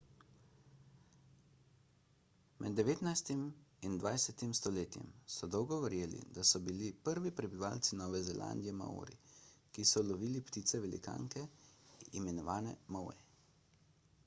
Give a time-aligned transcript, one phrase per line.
[2.65, 3.41] med devetnajstim
[3.89, 9.17] in dvajsetem stoletjem so dolgo verjeli da so bili prvi prebivalci nove zelandije maori
[9.77, 11.45] ki so lovili ptice velikanke
[12.23, 13.15] imenovane moe